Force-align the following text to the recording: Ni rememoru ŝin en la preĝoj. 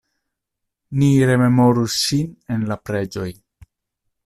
Ni 1.01 1.09
rememoru 1.31 1.85
ŝin 1.97 2.33
en 2.57 2.67
la 2.73 2.79
preĝoj. 2.87 3.31